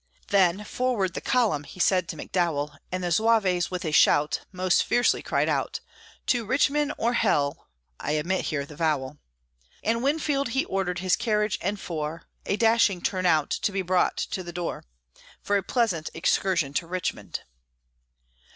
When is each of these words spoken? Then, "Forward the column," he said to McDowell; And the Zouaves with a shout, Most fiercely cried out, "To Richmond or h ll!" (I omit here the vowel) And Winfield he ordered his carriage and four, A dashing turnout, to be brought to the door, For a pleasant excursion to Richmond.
Then, 0.29 0.63
"Forward 0.63 1.13
the 1.13 1.21
column," 1.21 1.63
he 1.63 1.79
said 1.79 2.07
to 2.07 2.15
McDowell; 2.15 2.75
And 2.91 3.03
the 3.03 3.11
Zouaves 3.11 3.69
with 3.69 3.85
a 3.85 3.91
shout, 3.91 4.43
Most 4.51 4.83
fiercely 4.83 5.21
cried 5.21 5.47
out, 5.47 5.79
"To 6.25 6.43
Richmond 6.43 6.91
or 6.97 7.13
h 7.13 7.23
ll!" 7.23 7.67
(I 7.99 8.17
omit 8.17 8.45
here 8.45 8.65
the 8.65 8.75
vowel) 8.75 9.19
And 9.83 10.01
Winfield 10.01 10.49
he 10.57 10.65
ordered 10.65 10.97
his 11.01 11.15
carriage 11.15 11.59
and 11.61 11.79
four, 11.79 12.23
A 12.47 12.55
dashing 12.57 13.01
turnout, 13.03 13.51
to 13.61 13.71
be 13.71 13.83
brought 13.83 14.17
to 14.17 14.41
the 14.41 14.51
door, 14.51 14.85
For 15.43 15.55
a 15.55 15.61
pleasant 15.61 16.09
excursion 16.15 16.73
to 16.73 16.87
Richmond. 16.87 17.41